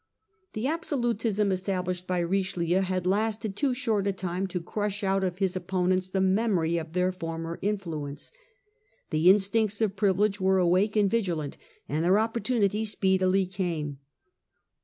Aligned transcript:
The 0.53 0.65
absolutism 0.65 1.51
established 1.51 2.07
by 2.07 2.21
Richelieu 2.21 2.79
had 2.79 3.05
lasted 3.05 3.55
too 3.55 3.75
short 3.75 4.07
a 4.07 4.11
time 4.11 4.47
to 4.47 4.59
crush 4.59 5.03
out 5.03 5.23
of 5.23 5.37
his 5.37 5.55
opponents 5.55 6.07
the 6.09 6.19
Partial 6.19 6.33
memory 6.33 6.77
of 6.79 6.93
their 6.93 7.11
former 7.11 7.59
influence. 7.61 8.31
The 9.11 9.29
in 9.29 9.35
reacuon. 9.35 9.41
stincts 9.67 9.79
of 9.79 9.95
privilege 9.95 10.41
were 10.41 10.57
awake 10.57 10.95
and 10.95 11.07
vigilant, 11.07 11.55
and 11.87 12.03
their 12.03 12.17
opportunity 12.17 12.83
speedily 12.83 13.45
came. 13.45 13.99